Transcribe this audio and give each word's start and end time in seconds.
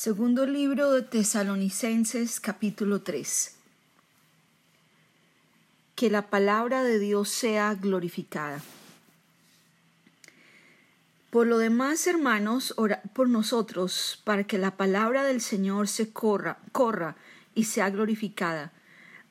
Segundo 0.00 0.46
libro 0.46 0.92
de 0.92 1.02
Tesalonicenses 1.02 2.38
capítulo 2.38 3.02
3. 3.02 3.56
Que 5.96 6.08
la 6.08 6.30
palabra 6.30 6.84
de 6.84 7.00
Dios 7.00 7.30
sea 7.30 7.74
glorificada. 7.74 8.62
Por 11.30 11.48
lo 11.48 11.58
demás, 11.58 12.06
hermanos, 12.06 12.74
ora 12.76 13.02
por 13.12 13.28
nosotros, 13.28 14.22
para 14.22 14.44
que 14.44 14.56
la 14.56 14.76
palabra 14.76 15.24
del 15.24 15.40
Señor 15.40 15.88
se 15.88 16.12
corra, 16.12 16.60
corra 16.70 17.16
y 17.56 17.64
sea 17.64 17.90
glorificada, 17.90 18.72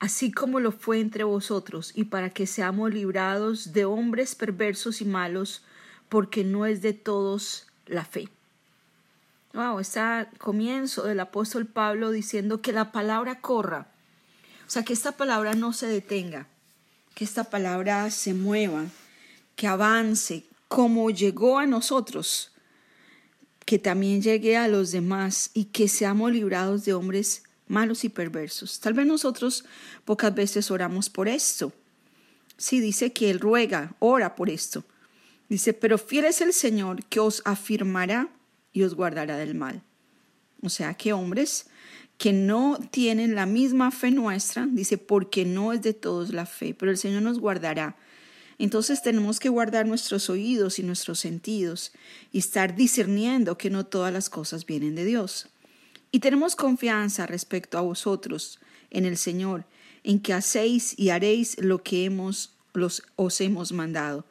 así 0.00 0.30
como 0.30 0.60
lo 0.60 0.70
fue 0.70 1.00
entre 1.00 1.24
vosotros, 1.24 1.92
y 1.94 2.04
para 2.04 2.28
que 2.28 2.46
seamos 2.46 2.92
librados 2.92 3.72
de 3.72 3.86
hombres 3.86 4.34
perversos 4.34 5.00
y 5.00 5.06
malos, 5.06 5.64
porque 6.10 6.44
no 6.44 6.66
es 6.66 6.82
de 6.82 6.92
todos 6.92 7.68
la 7.86 8.04
fe. 8.04 8.28
Wow, 9.58 9.80
está 9.80 10.30
comienzo 10.38 11.02
del 11.02 11.18
apóstol 11.18 11.66
Pablo 11.66 12.12
diciendo 12.12 12.62
que 12.62 12.70
la 12.70 12.92
palabra 12.92 13.40
corra. 13.40 13.88
O 14.64 14.70
sea, 14.70 14.84
que 14.84 14.92
esta 14.92 15.10
palabra 15.10 15.54
no 15.54 15.72
se 15.72 15.88
detenga, 15.88 16.46
que 17.16 17.24
esta 17.24 17.42
palabra 17.42 18.08
se 18.12 18.34
mueva, 18.34 18.84
que 19.56 19.66
avance 19.66 20.44
como 20.68 21.10
llegó 21.10 21.58
a 21.58 21.66
nosotros, 21.66 22.52
que 23.64 23.80
también 23.80 24.22
llegue 24.22 24.56
a 24.56 24.68
los 24.68 24.92
demás 24.92 25.50
y 25.54 25.64
que 25.64 25.88
seamos 25.88 26.30
librados 26.30 26.84
de 26.84 26.94
hombres 26.94 27.42
malos 27.66 28.04
y 28.04 28.10
perversos. 28.10 28.78
Tal 28.78 28.94
vez 28.94 29.08
nosotros 29.08 29.64
pocas 30.04 30.32
veces 30.32 30.70
oramos 30.70 31.10
por 31.10 31.26
esto. 31.26 31.72
Sí, 32.56 32.78
dice 32.78 33.12
que 33.12 33.28
Él 33.28 33.40
ruega, 33.40 33.96
ora 33.98 34.36
por 34.36 34.50
esto. 34.50 34.84
Dice, 35.48 35.72
pero 35.72 35.98
fiel 35.98 36.26
es 36.26 36.42
el 36.42 36.52
Señor 36.52 37.04
que 37.06 37.18
os 37.18 37.42
afirmará 37.44 38.28
y 38.78 38.84
os 38.84 38.94
guardará 38.94 39.36
del 39.36 39.56
mal. 39.56 39.82
O 40.62 40.68
sea 40.68 40.94
que 40.94 41.12
hombres 41.12 41.66
que 42.16 42.32
no 42.32 42.78
tienen 42.92 43.34
la 43.34 43.44
misma 43.44 43.90
fe 43.90 44.12
nuestra, 44.12 44.68
dice, 44.70 44.98
porque 44.98 45.44
no 45.44 45.72
es 45.72 45.82
de 45.82 45.94
todos 45.94 46.32
la 46.32 46.46
fe, 46.46 46.74
pero 46.74 46.92
el 46.92 46.96
Señor 46.96 47.22
nos 47.22 47.40
guardará. 47.40 47.96
Entonces 48.56 49.02
tenemos 49.02 49.40
que 49.40 49.48
guardar 49.48 49.86
nuestros 49.86 50.30
oídos 50.30 50.78
y 50.78 50.84
nuestros 50.84 51.18
sentidos 51.18 51.90
y 52.30 52.38
estar 52.38 52.76
discerniendo 52.76 53.58
que 53.58 53.68
no 53.68 53.84
todas 53.84 54.12
las 54.12 54.30
cosas 54.30 54.64
vienen 54.64 54.94
de 54.94 55.04
Dios. 55.04 55.48
Y 56.12 56.20
tenemos 56.20 56.54
confianza 56.54 57.26
respecto 57.26 57.78
a 57.78 57.82
vosotros 57.82 58.60
en 58.90 59.06
el 59.06 59.16
Señor, 59.16 59.64
en 60.04 60.20
que 60.20 60.34
hacéis 60.34 60.96
y 60.96 61.10
haréis 61.10 61.60
lo 61.60 61.82
que 61.82 62.04
hemos, 62.04 62.54
los, 62.74 63.02
os 63.16 63.40
hemos 63.40 63.72
mandado 63.72 64.24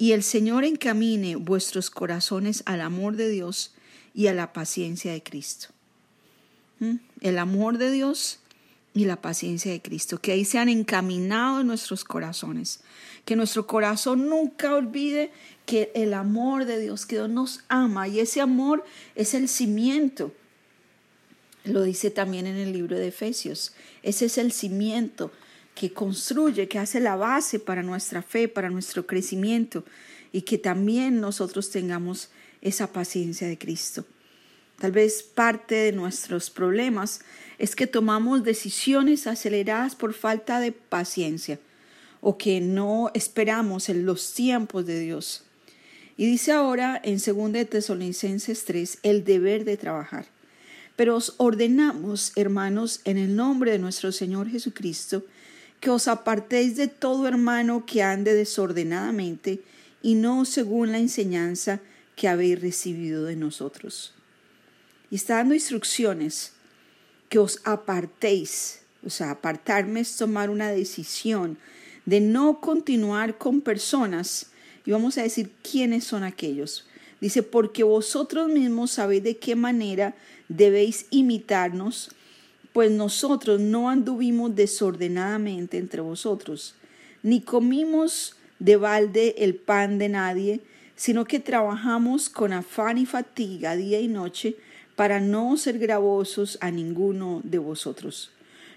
y 0.00 0.12
el 0.12 0.22
Señor 0.22 0.64
encamine 0.64 1.36
vuestros 1.36 1.90
corazones 1.90 2.62
al 2.64 2.80
amor 2.80 3.16
de 3.16 3.28
Dios 3.28 3.74
y 4.14 4.28
a 4.28 4.34
la 4.34 4.54
paciencia 4.54 5.12
de 5.12 5.22
Cristo. 5.22 5.68
¿Mm? 6.78 6.94
El 7.20 7.38
amor 7.38 7.76
de 7.76 7.92
Dios 7.92 8.38
y 8.94 9.04
la 9.04 9.20
paciencia 9.20 9.70
de 9.70 9.82
Cristo, 9.82 10.18
que 10.18 10.32
ahí 10.32 10.46
sean 10.46 10.70
encaminados 10.70 11.66
nuestros 11.66 12.04
corazones, 12.04 12.80
que 13.26 13.36
nuestro 13.36 13.66
corazón 13.66 14.26
nunca 14.26 14.74
olvide 14.74 15.32
que 15.66 15.92
el 15.94 16.14
amor 16.14 16.64
de 16.64 16.80
Dios, 16.80 17.04
que 17.04 17.16
Dios 17.16 17.28
nos 17.28 17.60
ama 17.68 18.08
y 18.08 18.20
ese 18.20 18.40
amor 18.40 18.82
es 19.16 19.34
el 19.34 19.50
cimiento. 19.50 20.32
Lo 21.64 21.82
dice 21.82 22.10
también 22.10 22.46
en 22.46 22.56
el 22.56 22.72
libro 22.72 22.96
de 22.96 23.08
Efesios, 23.08 23.74
ese 24.02 24.24
es 24.24 24.38
el 24.38 24.50
cimiento 24.50 25.30
que 25.80 25.94
construye, 25.94 26.68
que 26.68 26.78
hace 26.78 27.00
la 27.00 27.16
base 27.16 27.58
para 27.58 27.82
nuestra 27.82 28.20
fe, 28.20 28.48
para 28.48 28.68
nuestro 28.68 29.06
crecimiento 29.06 29.82
y 30.30 30.42
que 30.42 30.58
también 30.58 31.22
nosotros 31.22 31.70
tengamos 31.70 32.28
esa 32.60 32.92
paciencia 32.92 33.48
de 33.48 33.56
Cristo. 33.56 34.04
Tal 34.78 34.92
vez 34.92 35.22
parte 35.22 35.76
de 35.76 35.92
nuestros 35.92 36.50
problemas 36.50 37.22
es 37.56 37.74
que 37.74 37.86
tomamos 37.86 38.44
decisiones 38.44 39.26
aceleradas 39.26 39.94
por 39.94 40.12
falta 40.12 40.60
de 40.60 40.72
paciencia 40.72 41.58
o 42.20 42.36
que 42.36 42.60
no 42.60 43.10
esperamos 43.14 43.88
en 43.88 44.04
los 44.04 44.34
tiempos 44.34 44.84
de 44.84 45.00
Dios. 45.00 45.44
Y 46.18 46.26
dice 46.26 46.52
ahora 46.52 47.00
en 47.02 47.14
2 47.14 47.70
Tesalonicenses 47.70 48.66
3 48.66 48.98
el 49.02 49.24
deber 49.24 49.64
de 49.64 49.78
trabajar. 49.78 50.26
Pero 50.96 51.16
os 51.16 51.36
ordenamos, 51.38 52.32
hermanos, 52.36 53.00
en 53.06 53.16
el 53.16 53.34
nombre 53.34 53.70
de 53.70 53.78
nuestro 53.78 54.12
Señor 54.12 54.50
Jesucristo, 54.50 55.24
que 55.80 55.90
os 55.90 56.08
apartéis 56.08 56.76
de 56.76 56.88
todo 56.88 57.26
hermano 57.26 57.86
que 57.86 58.02
ande 58.02 58.34
desordenadamente 58.34 59.62
y 60.02 60.14
no 60.14 60.44
según 60.44 60.92
la 60.92 60.98
enseñanza 60.98 61.80
que 62.16 62.28
habéis 62.28 62.60
recibido 62.60 63.24
de 63.24 63.36
nosotros. 63.36 64.14
Y 65.10 65.16
está 65.16 65.36
dando 65.36 65.54
instrucciones 65.54 66.52
que 67.28 67.38
os 67.38 67.60
apartéis, 67.64 68.80
o 69.04 69.10
sea, 69.10 69.30
apartarme 69.30 70.00
es 70.00 70.16
tomar 70.16 70.50
una 70.50 70.70
decisión 70.70 71.58
de 72.04 72.20
no 72.20 72.60
continuar 72.60 73.38
con 73.38 73.60
personas, 73.60 74.50
y 74.84 74.90
vamos 74.90 75.16
a 75.16 75.22
decir 75.22 75.50
quiénes 75.62 76.04
son 76.04 76.24
aquellos. 76.24 76.86
Dice, 77.20 77.42
porque 77.42 77.82
vosotros 77.82 78.48
mismos 78.48 78.92
sabéis 78.92 79.22
de 79.22 79.36
qué 79.36 79.54
manera 79.54 80.14
debéis 80.48 81.06
imitarnos 81.10 82.10
pues 82.72 82.90
nosotros 82.90 83.60
no 83.60 83.90
anduvimos 83.90 84.54
desordenadamente 84.54 85.78
entre 85.78 86.00
vosotros, 86.00 86.74
ni 87.22 87.40
comimos 87.40 88.36
de 88.58 88.76
balde 88.76 89.34
el 89.38 89.54
pan 89.54 89.98
de 89.98 90.08
nadie, 90.08 90.60
sino 90.94 91.24
que 91.24 91.40
trabajamos 91.40 92.28
con 92.28 92.52
afán 92.52 92.98
y 92.98 93.06
fatiga 93.06 93.74
día 93.76 94.00
y 94.00 94.08
noche 94.08 94.56
para 94.96 95.20
no 95.20 95.56
ser 95.56 95.78
gravosos 95.78 96.58
a 96.60 96.70
ninguno 96.70 97.40
de 97.42 97.58
vosotros. 97.58 98.30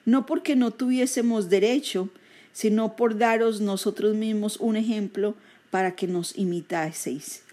No 0.05 0.25
porque 0.25 0.55
no 0.55 0.71
tuviésemos 0.71 1.49
derecho, 1.49 2.09
sino 2.51 2.95
por 2.95 3.17
daros 3.17 3.61
nosotros 3.61 4.15
mismos 4.15 4.57
un 4.57 4.75
ejemplo 4.75 5.35
para 5.69 5.95
que 5.95 6.07
nos 6.07 6.37
imitaseis. 6.37 7.43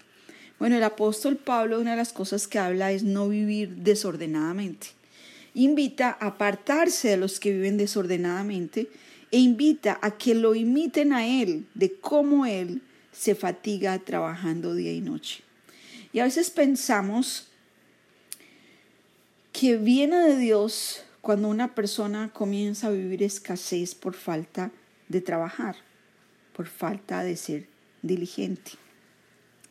Bueno, 0.57 0.77
el 0.77 0.83
apóstol 0.83 1.37
Pablo, 1.37 1.79
una 1.79 1.91
de 1.91 1.97
las 1.97 2.13
cosas 2.13 2.47
que 2.47 2.59
habla 2.59 2.91
es 2.91 3.03
no 3.03 3.27
vivir 3.27 3.77
desordenadamente 3.77 5.00
invita 5.53 6.17
a 6.19 6.27
apartarse 6.27 7.09
de 7.09 7.17
los 7.17 7.39
que 7.39 7.51
viven 7.51 7.77
desordenadamente 7.77 8.89
e 9.31 9.39
invita 9.39 9.99
a 10.01 10.17
que 10.17 10.35
lo 10.35 10.55
imiten 10.55 11.13
a 11.13 11.25
Él 11.25 11.67
de 11.73 11.93
cómo 11.93 12.45
Él 12.45 12.81
se 13.11 13.35
fatiga 13.35 13.97
trabajando 13.99 14.75
día 14.75 14.93
y 14.93 15.01
noche. 15.01 15.43
Y 16.13 16.19
a 16.19 16.25
veces 16.25 16.49
pensamos 16.49 17.47
que 19.51 19.77
viene 19.77 20.17
de 20.17 20.37
Dios 20.37 21.03
cuando 21.21 21.47
una 21.47 21.75
persona 21.75 22.31
comienza 22.33 22.87
a 22.87 22.91
vivir 22.91 23.23
escasez 23.23 23.95
por 23.95 24.15
falta 24.15 24.71
de 25.07 25.21
trabajar, 25.21 25.75
por 26.53 26.67
falta 26.67 27.23
de 27.23 27.37
ser 27.37 27.67
diligente. 28.01 28.71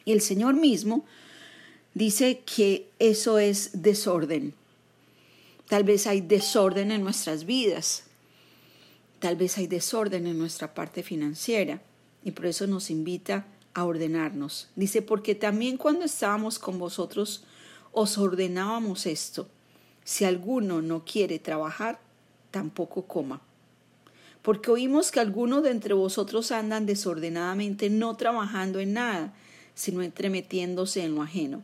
Y 0.04 0.12
el 0.12 0.20
Señor 0.20 0.54
mismo 0.54 1.04
dice 1.94 2.40
que 2.40 2.88
eso 2.98 3.38
es 3.38 3.82
desorden. 3.82 4.54
Tal 5.70 5.84
vez 5.84 6.08
hay 6.08 6.20
desorden 6.20 6.90
en 6.90 7.04
nuestras 7.04 7.44
vidas. 7.44 8.02
Tal 9.20 9.36
vez 9.36 9.56
hay 9.56 9.68
desorden 9.68 10.26
en 10.26 10.36
nuestra 10.36 10.74
parte 10.74 11.04
financiera. 11.04 11.80
Y 12.24 12.32
por 12.32 12.46
eso 12.46 12.66
nos 12.66 12.90
invita 12.90 13.46
a 13.72 13.84
ordenarnos. 13.84 14.68
Dice, 14.74 15.00
porque 15.00 15.36
también 15.36 15.76
cuando 15.76 16.04
estábamos 16.04 16.58
con 16.58 16.80
vosotros 16.80 17.44
os 17.92 18.18
ordenábamos 18.18 19.06
esto. 19.06 19.46
Si 20.02 20.24
alguno 20.24 20.82
no 20.82 21.04
quiere 21.04 21.38
trabajar, 21.38 22.00
tampoco 22.50 23.06
coma. 23.06 23.40
Porque 24.42 24.72
oímos 24.72 25.12
que 25.12 25.20
algunos 25.20 25.62
de 25.62 25.70
entre 25.70 25.94
vosotros 25.94 26.50
andan 26.50 26.84
desordenadamente, 26.84 27.90
no 27.90 28.16
trabajando 28.16 28.80
en 28.80 28.94
nada, 28.94 29.34
sino 29.76 30.02
entremetiéndose 30.02 31.04
en 31.04 31.14
lo 31.14 31.22
ajeno. 31.22 31.62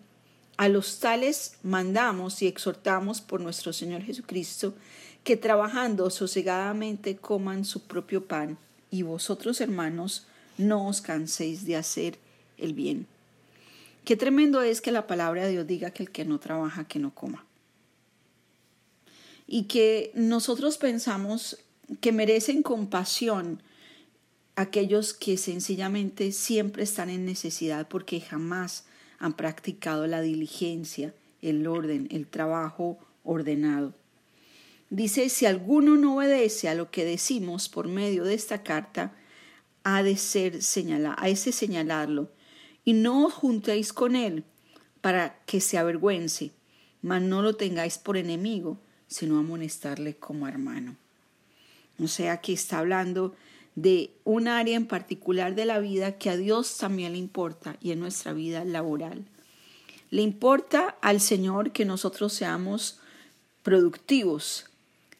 A 0.56 0.68
los 0.68 1.00
tales 1.00 1.58
mandamos 1.62 2.40
y 2.42 2.46
exhortamos 2.46 3.20
por 3.20 3.40
nuestro 3.40 3.72
Señor 3.72 4.02
Jesucristo 4.02 4.74
que 5.22 5.36
trabajando 5.36 6.08
sosegadamente 6.08 7.16
coman 7.16 7.64
su 7.64 7.82
propio 7.82 8.26
pan 8.26 8.58
y 8.90 9.02
vosotros 9.02 9.60
hermanos 9.60 10.26
no 10.56 10.86
os 10.86 11.00
canséis 11.00 11.66
de 11.66 11.76
hacer 11.76 12.18
el 12.56 12.72
bien. 12.72 13.06
Qué 14.04 14.16
tremendo 14.16 14.62
es 14.62 14.80
que 14.80 14.92
la 14.92 15.06
palabra 15.06 15.44
de 15.44 15.50
Dios 15.50 15.66
diga 15.66 15.90
que 15.90 16.04
el 16.04 16.10
que 16.10 16.24
no 16.24 16.38
trabaja, 16.38 16.86
que 16.86 17.00
no 17.00 17.14
coma. 17.14 17.44
Y 19.46 19.64
que 19.64 20.12
nosotros 20.14 20.78
pensamos 20.78 21.58
que 22.00 22.12
merecen 22.12 22.62
compasión 22.62 23.60
aquellos 24.54 25.12
que 25.12 25.36
sencillamente 25.36 26.32
siempre 26.32 26.84
están 26.84 27.10
en 27.10 27.26
necesidad 27.26 27.88
porque 27.88 28.20
jamás 28.20 28.84
han 29.18 29.34
practicado 29.34 30.06
la 30.06 30.20
diligencia, 30.20 31.14
el 31.42 31.66
orden, 31.66 32.08
el 32.10 32.26
trabajo 32.26 32.98
ordenado. 33.24 33.94
Dice, 34.90 35.28
si 35.28 35.46
alguno 35.46 35.96
no 35.96 36.16
obedece 36.16 36.68
a 36.68 36.74
lo 36.74 36.90
que 36.90 37.04
decimos 37.04 37.68
por 37.68 37.88
medio 37.88 38.24
de 38.24 38.34
esta 38.34 38.62
carta, 38.62 39.12
ha 39.82 40.02
de 40.02 40.16
ser 40.16 40.62
señalado, 40.62 41.16
a 41.18 41.28
ese 41.28 41.52
señalarlo, 41.52 42.30
y 42.84 42.92
no 42.92 43.26
os 43.26 43.32
juntéis 43.32 43.92
con 43.92 44.14
él 44.14 44.44
para 45.00 45.38
que 45.44 45.60
se 45.60 45.78
avergüence, 45.78 46.52
mas 47.02 47.22
no 47.22 47.42
lo 47.42 47.56
tengáis 47.56 47.98
por 47.98 48.16
enemigo, 48.16 48.78
sino 49.08 49.38
amonestarle 49.38 50.16
como 50.16 50.48
hermano. 50.48 50.96
O 51.98 52.08
sea 52.08 52.40
que 52.40 52.52
está 52.52 52.78
hablando 52.78 53.34
de 53.76 54.10
un 54.24 54.48
área 54.48 54.74
en 54.74 54.86
particular 54.86 55.54
de 55.54 55.66
la 55.66 55.78
vida 55.78 56.18
que 56.18 56.30
a 56.30 56.36
Dios 56.36 56.78
también 56.78 57.12
le 57.12 57.18
importa 57.18 57.76
y 57.80 57.92
en 57.92 58.00
nuestra 58.00 58.32
vida 58.32 58.64
laboral. 58.64 59.26
Le 60.10 60.22
importa 60.22 60.96
al 61.02 61.20
Señor 61.20 61.72
que 61.72 61.84
nosotros 61.84 62.32
seamos 62.32 62.98
productivos, 63.62 64.66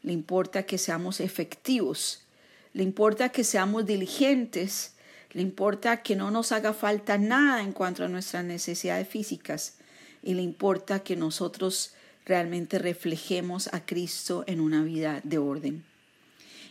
le 0.03 0.12
importa 0.12 0.64
que 0.64 0.79
seamos 0.79 1.20
efectivos, 1.20 2.25
le 2.73 2.82
importa 2.82 3.29
que 3.29 3.44
seamos 3.44 3.85
diligentes, 3.85 4.94
le 5.32 5.43
importa 5.43 6.03
que 6.03 6.17
no 6.17 6.31
nos 6.31 6.53
haga 6.53 6.73
falta 6.73 7.19
nada 7.19 7.62
en 7.62 7.73
cuanto 7.73 8.05
a 8.05 8.08
nuestras 8.08 8.44
necesidades 8.44 9.06
físicas 9.06 9.75
y 10.23 10.35
le 10.35 10.43
importa 10.43 11.00
que 11.00 11.14
nosotros 11.14 11.93
realmente 12.25 12.79
reflejemos 12.79 13.69
a 13.73 13.85
Cristo 13.85 14.44
en 14.47 14.61
una 14.61 14.82
vida 14.82 15.20
de 15.25 15.38
orden. 15.38 15.85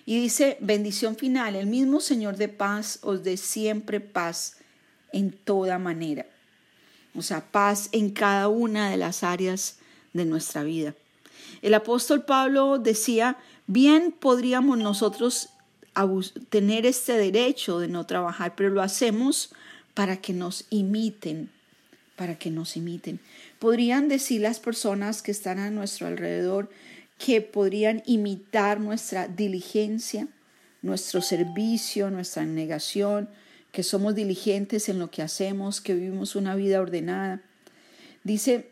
Y 0.06 0.22
dice, 0.22 0.58
bendición 0.62 1.16
final, 1.16 1.56
el 1.56 1.66
mismo 1.66 2.00
Señor 2.00 2.38
de 2.38 2.48
paz 2.48 3.00
os 3.02 3.24
dé 3.24 3.38
siempre 3.38 4.00
paz 4.00 4.58
en 5.12 5.32
toda 5.32 5.80
manera. 5.80 6.28
O 7.16 7.22
sea, 7.22 7.50
paz 7.52 7.90
en 7.92 8.12
cada 8.12 8.48
una 8.48 8.90
de 8.90 8.98
las 8.98 9.24
áreas 9.24 9.78
de 10.14 10.26
nuestra 10.26 10.64
vida. 10.64 10.94
El 11.62 11.74
apóstol 11.74 12.24
Pablo 12.26 12.78
decía, 12.78 13.38
bien 13.66 14.12
podríamos 14.12 14.78
nosotros 14.78 15.50
tener 16.50 16.86
este 16.86 17.14
derecho 17.14 17.80
de 17.80 17.88
no 17.88 18.06
trabajar, 18.06 18.54
pero 18.56 18.70
lo 18.70 18.82
hacemos 18.82 19.54
para 19.94 20.18
que 20.18 20.34
nos 20.34 20.66
imiten, 20.70 21.50
para 22.16 22.38
que 22.38 22.52
nos 22.52 22.76
imiten. 22.76 23.20
Podrían 23.60 24.10
decir 24.10 24.42
las 24.42 24.60
personas 24.60 25.22
que 25.22 25.32
están 25.32 25.58
a 25.58 25.72
nuestro 25.72 26.08
alrededor 26.08 26.70
que 27.18 27.42
podrían 27.42 28.04
imitar 28.06 28.80
nuestra 28.80 29.28
diligencia, 29.28 30.28
nuestro 30.82 31.22
servicio, 31.22 32.12
nuestra 32.12 32.46
negación, 32.46 33.30
que 33.72 33.84
somos 33.84 34.16
diligentes 34.16 34.88
en 34.90 35.00
lo 35.00 35.12
que 35.12 35.22
hacemos, 35.22 35.82
que 35.82 35.94
vivimos 35.94 36.36
una 36.36 36.56
vida 36.56 36.80
ordenada. 36.80 37.42
Dice, 38.24 38.70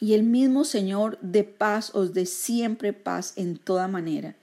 y 0.00 0.14
el 0.14 0.22
mismo 0.22 0.64
Señor 0.64 1.18
de 1.20 1.44
paz 1.44 1.94
os 1.94 2.12
dé 2.12 2.26
siempre 2.26 2.92
paz 2.92 3.32
en 3.36 3.56
toda 3.56 3.88
manera. 3.88 4.36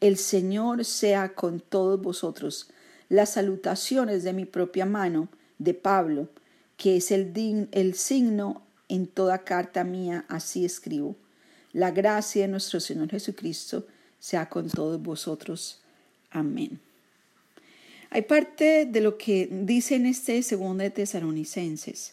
El 0.00 0.16
Señor 0.16 0.84
sea 0.84 1.34
con 1.34 1.60
todos 1.60 2.00
vosotros. 2.00 2.70
Las 3.08 3.34
salutaciones 3.34 4.24
de 4.24 4.32
mi 4.32 4.44
propia 4.44 4.86
mano, 4.86 5.28
de 5.58 5.74
Pablo, 5.74 6.28
que 6.76 6.96
es 6.96 7.10
el, 7.10 7.68
el 7.72 7.94
signo 7.94 8.62
en 8.88 9.06
toda 9.06 9.44
carta 9.44 9.84
mía, 9.84 10.24
así 10.28 10.64
escribo. 10.64 11.14
La 11.72 11.90
gracia 11.90 12.42
de 12.42 12.48
nuestro 12.48 12.80
Señor 12.80 13.10
Jesucristo 13.10 13.86
sea 14.18 14.48
con 14.48 14.68
todos 14.68 15.00
vosotros. 15.02 15.80
Amén. 16.30 16.80
Hay 18.10 18.22
parte 18.22 18.84
de 18.84 19.00
lo 19.00 19.16
que 19.16 19.48
dice 19.50 19.94
en 19.94 20.06
este 20.06 20.42
segundo 20.42 20.84
de 20.84 20.90
Tesalonicenses. 20.90 22.12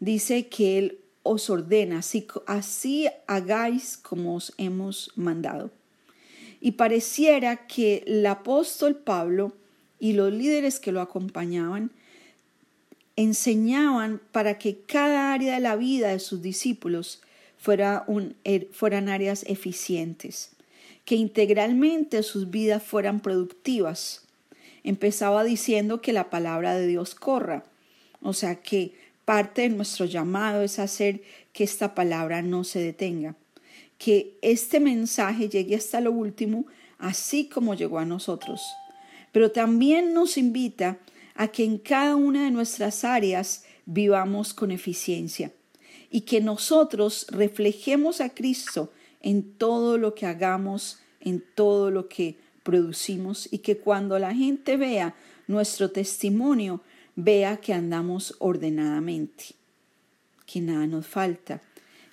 Dice 0.00 0.48
que 0.48 0.78
Él 0.78 0.98
os 1.22 1.48
ordena, 1.50 2.00
así, 2.00 2.26
así 2.46 3.08
hagáis 3.26 3.96
como 3.96 4.34
os 4.34 4.52
hemos 4.58 5.12
mandado. 5.14 5.70
Y 6.60 6.72
pareciera 6.72 7.66
que 7.66 8.02
el 8.06 8.26
apóstol 8.26 8.96
Pablo 8.96 9.52
y 10.00 10.14
los 10.14 10.32
líderes 10.32 10.80
que 10.80 10.92
lo 10.92 11.00
acompañaban 11.00 11.92
enseñaban 13.16 14.20
para 14.32 14.58
que 14.58 14.80
cada 14.80 15.32
área 15.32 15.54
de 15.54 15.60
la 15.60 15.76
vida 15.76 16.08
de 16.08 16.18
sus 16.18 16.42
discípulos 16.42 17.22
fuera 17.58 18.04
un, 18.06 18.36
er, 18.44 18.68
fueran 18.72 19.08
áreas 19.08 19.44
eficientes, 19.48 20.50
que 21.04 21.14
integralmente 21.14 22.22
sus 22.22 22.50
vidas 22.50 22.82
fueran 22.82 23.20
productivas. 23.20 24.22
Empezaba 24.82 25.44
diciendo 25.44 26.00
que 26.00 26.12
la 26.12 26.30
palabra 26.30 26.74
de 26.74 26.86
Dios 26.86 27.14
corra, 27.14 27.64
o 28.20 28.32
sea 28.32 28.56
que 28.56 28.92
parte 29.24 29.62
de 29.62 29.70
nuestro 29.70 30.04
llamado 30.04 30.62
es 30.62 30.78
hacer 30.78 31.22
que 31.52 31.64
esta 31.64 31.94
palabra 31.94 32.42
no 32.42 32.64
se 32.64 32.80
detenga, 32.80 33.34
que 33.98 34.36
este 34.42 34.80
mensaje 34.80 35.48
llegue 35.48 35.76
hasta 35.76 36.00
lo 36.00 36.12
último, 36.12 36.66
así 36.98 37.48
como 37.48 37.74
llegó 37.74 37.98
a 37.98 38.04
nosotros. 38.04 38.60
Pero 39.32 39.50
también 39.50 40.12
nos 40.12 40.36
invita 40.36 40.98
a 41.34 41.48
que 41.48 41.64
en 41.64 41.78
cada 41.78 42.14
una 42.16 42.44
de 42.44 42.50
nuestras 42.50 43.04
áreas 43.04 43.64
vivamos 43.86 44.54
con 44.54 44.70
eficiencia 44.70 45.50
y 46.14 46.20
que 46.20 46.40
nosotros 46.40 47.26
reflejemos 47.30 48.20
a 48.20 48.28
Cristo 48.28 48.92
en 49.20 49.42
todo 49.42 49.98
lo 49.98 50.14
que 50.14 50.26
hagamos, 50.26 51.00
en 51.20 51.42
todo 51.56 51.90
lo 51.90 52.08
que 52.08 52.38
producimos 52.62 53.48
y 53.52 53.58
que 53.58 53.78
cuando 53.78 54.16
la 54.20 54.32
gente 54.32 54.76
vea 54.76 55.16
nuestro 55.48 55.90
testimonio, 55.90 56.82
vea 57.16 57.56
que 57.56 57.74
andamos 57.74 58.36
ordenadamente, 58.38 59.56
que 60.46 60.60
nada 60.60 60.86
nos 60.86 61.04
falta, 61.04 61.60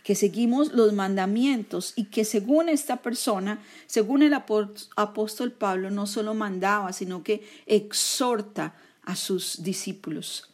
que 0.03 0.15
seguimos 0.15 0.73
los 0.73 0.93
mandamientos 0.93 1.93
y 1.95 2.05
que 2.05 2.25
según 2.25 2.69
esta 2.69 3.03
persona, 3.03 3.61
según 3.85 4.23
el 4.23 4.33
apóstol 4.33 5.51
Pablo, 5.51 5.91
no 5.91 6.07
solo 6.07 6.33
mandaba, 6.33 6.91
sino 6.91 7.21
que 7.21 7.47
exhorta 7.67 8.73
a 9.03 9.15
sus 9.15 9.61
discípulos. 9.61 10.50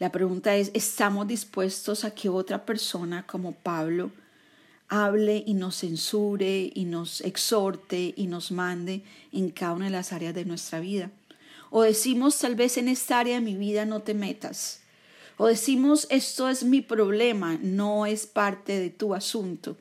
La 0.00 0.10
pregunta 0.10 0.56
es, 0.56 0.72
¿estamos 0.74 1.28
dispuestos 1.28 2.04
a 2.04 2.12
que 2.12 2.28
otra 2.28 2.66
persona 2.66 3.24
como 3.26 3.52
Pablo 3.52 4.10
hable 4.88 5.44
y 5.46 5.54
nos 5.54 5.76
censure 5.76 6.72
y 6.74 6.84
nos 6.84 7.20
exhorte 7.20 8.12
y 8.16 8.26
nos 8.26 8.50
mande 8.50 9.04
en 9.32 9.50
cada 9.50 9.74
una 9.74 9.84
de 9.84 9.92
las 9.92 10.12
áreas 10.12 10.34
de 10.34 10.44
nuestra 10.44 10.80
vida? 10.80 11.12
O 11.70 11.82
decimos, 11.82 12.36
tal 12.40 12.56
vez 12.56 12.76
en 12.76 12.88
esta 12.88 13.20
área 13.20 13.36
de 13.36 13.40
mi 13.40 13.54
vida 13.54 13.84
no 13.84 14.00
te 14.00 14.14
metas. 14.14 14.80
O 15.36 15.46
decimos, 15.46 16.08
esto 16.10 16.48
es 16.48 16.64
mi 16.64 16.80
problema, 16.80 17.56
no 17.62 18.04
es 18.04 18.26
parte 18.26 18.78
de 18.78 18.90
tu 18.90 19.14
asunto. 19.14 19.76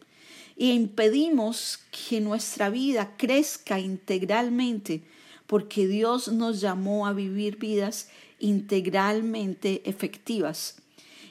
Y 0.55 0.73
impedimos 0.73 1.79
que 1.91 2.21
nuestra 2.21 2.69
vida 2.69 3.15
crezca 3.17 3.79
integralmente 3.79 5.01
porque 5.47 5.87
Dios 5.87 6.31
nos 6.31 6.61
llamó 6.61 7.07
a 7.07 7.13
vivir 7.13 7.57
vidas 7.57 8.09
integralmente 8.43 9.81
efectivas 9.89 10.75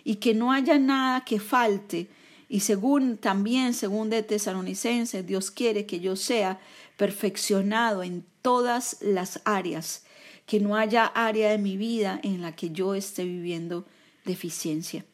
y 0.02 0.16
que 0.16 0.34
no 0.34 0.50
haya 0.50 0.78
nada 0.78 1.24
que 1.24 1.38
falte 1.38 2.08
y 2.48 2.60
según 2.60 3.18
también 3.18 3.74
según 3.74 4.08
de 4.08 4.22
Tesalonicenses 4.22 5.26
Dios 5.26 5.50
quiere 5.50 5.84
que 5.84 6.00
yo 6.00 6.16
sea 6.16 6.58
perfeccionado 6.96 8.02
en 8.02 8.24
todas 8.40 8.96
las 9.02 9.42
áreas 9.44 10.04
que 10.46 10.58
no 10.58 10.74
haya 10.74 11.04
área 11.04 11.50
de 11.50 11.58
mi 11.58 11.76
vida 11.76 12.18
en 12.22 12.40
la 12.40 12.56
que 12.56 12.70
yo 12.70 12.94
esté 12.94 13.24
viviendo 13.24 13.86
deficiencia 14.24 15.04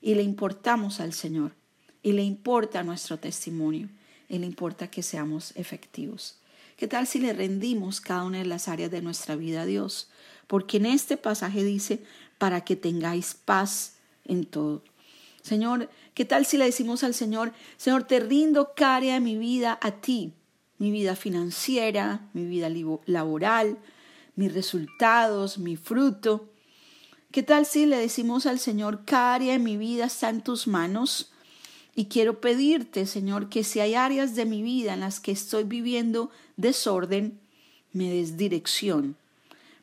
y 0.00 0.14
le 0.14 0.22
importamos 0.22 1.00
al 1.00 1.12
Señor 1.12 1.56
y 2.04 2.12
le 2.12 2.22
importa 2.22 2.84
nuestro 2.84 3.18
testimonio 3.18 3.88
y 4.28 4.38
le 4.38 4.46
importa 4.46 4.90
que 4.90 5.02
seamos 5.02 5.52
efectivos. 5.56 6.38
¿Qué 6.78 6.88
tal 6.88 7.06
si 7.06 7.18
le 7.18 7.34
rendimos 7.34 8.00
cada 8.00 8.24
una 8.24 8.38
de 8.38 8.46
las 8.46 8.68
áreas 8.68 8.90
de 8.90 9.02
nuestra 9.02 9.36
vida 9.36 9.62
a 9.62 9.66
Dios? 9.66 10.08
porque 10.48 10.78
en 10.78 10.86
este 10.86 11.16
pasaje 11.16 11.62
dice, 11.62 12.02
para 12.38 12.62
que 12.62 12.74
tengáis 12.74 13.34
paz 13.34 13.96
en 14.24 14.44
todo. 14.44 14.82
Señor, 15.42 15.88
¿qué 16.14 16.24
tal 16.24 16.44
si 16.44 16.56
le 16.56 16.64
decimos 16.64 17.04
al 17.04 17.14
Señor, 17.14 17.52
Señor, 17.76 18.04
te 18.04 18.18
rindo 18.18 18.72
cada 18.74 19.00
de 19.00 19.20
mi 19.20 19.36
vida 19.36 19.78
a 19.80 19.92
ti, 19.92 20.32
mi 20.78 20.90
vida 20.90 21.14
financiera, 21.14 22.28
mi 22.32 22.44
vida 22.44 22.68
laboral, 23.06 23.78
mis 24.34 24.52
resultados, 24.52 25.58
mi 25.58 25.76
fruto? 25.76 26.48
¿Qué 27.30 27.42
tal 27.42 27.66
si 27.66 27.86
le 27.86 27.98
decimos 27.98 28.46
al 28.46 28.58
Señor, 28.58 29.04
cada 29.04 29.34
área 29.34 29.52
de 29.52 29.58
mi 29.58 29.76
vida 29.76 30.06
está 30.06 30.30
en 30.30 30.40
tus 30.40 30.66
manos? 30.66 31.32
Y 31.98 32.04
quiero 32.04 32.40
pedirte, 32.40 33.06
Señor, 33.06 33.48
que 33.48 33.64
si 33.64 33.80
hay 33.80 33.96
áreas 33.96 34.36
de 34.36 34.44
mi 34.44 34.62
vida 34.62 34.94
en 34.94 35.00
las 35.00 35.18
que 35.18 35.32
estoy 35.32 35.64
viviendo 35.64 36.30
desorden, 36.56 37.40
me 37.92 38.08
des 38.08 38.36
dirección 38.36 39.16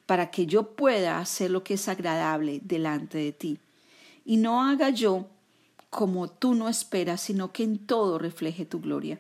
para 0.06 0.32
que 0.32 0.46
yo 0.46 0.78
pueda 0.78 1.20
hacer 1.20 1.52
lo 1.52 1.66
que 1.66 1.74
es 1.74 1.90
agradable 1.90 2.62
delante 2.64 3.18
de 3.18 3.34
ti. 3.34 3.60
Y 4.24 4.38
no 4.38 4.64
haga 4.64 4.92
yo 4.92 5.28
como 5.90 6.30
tú 6.30 6.56
no 6.56 6.70
esperas, 6.70 7.20
sino 7.20 7.52
que 7.52 7.64
en 7.64 7.80
todo 7.80 8.18
refleje 8.18 8.66
tu 8.66 8.80
gloria. 8.80 9.20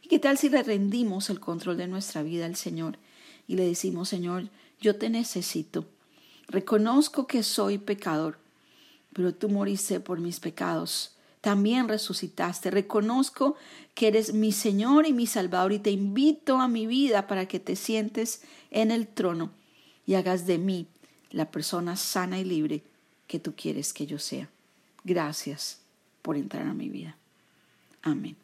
¿Y 0.00 0.06
qué 0.06 0.20
tal 0.20 0.38
si 0.38 0.48
le 0.48 0.62
rendimos 0.62 1.28
el 1.28 1.40
control 1.40 1.76
de 1.76 1.88
nuestra 1.88 2.22
vida 2.22 2.46
al 2.46 2.54
Señor 2.54 2.98
y 3.48 3.56
le 3.56 3.66
decimos, 3.66 4.08
Señor, 4.08 4.48
yo 4.80 4.94
te 4.94 5.10
necesito. 5.10 5.86
Reconozco 6.46 7.26
que 7.26 7.42
soy 7.42 7.78
pecador, 7.78 8.38
pero 9.12 9.34
tú 9.34 9.48
moriste 9.48 9.98
por 9.98 10.20
mis 10.20 10.38
pecados. 10.38 11.16
También 11.42 11.88
resucitaste. 11.88 12.70
Reconozco 12.70 13.56
que 13.94 14.08
eres 14.08 14.32
mi 14.32 14.52
Señor 14.52 15.06
y 15.06 15.12
mi 15.12 15.26
Salvador 15.26 15.72
y 15.72 15.80
te 15.80 15.90
invito 15.90 16.58
a 16.58 16.68
mi 16.68 16.86
vida 16.86 17.26
para 17.26 17.46
que 17.46 17.60
te 17.60 17.76
sientes 17.76 18.42
en 18.70 18.90
el 18.90 19.06
trono 19.06 19.50
y 20.06 20.14
hagas 20.14 20.46
de 20.46 20.58
mí 20.58 20.86
la 21.30 21.50
persona 21.50 21.96
sana 21.96 22.38
y 22.38 22.44
libre 22.44 22.82
que 23.26 23.38
tú 23.38 23.54
quieres 23.56 23.92
que 23.92 24.06
yo 24.06 24.18
sea. 24.18 24.48
Gracias 25.04 25.80
por 26.22 26.36
entrar 26.36 26.66
a 26.66 26.74
mi 26.74 26.88
vida. 26.88 27.16
Amén. 28.02 28.36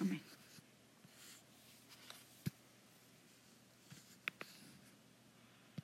Amén. 0.00 0.29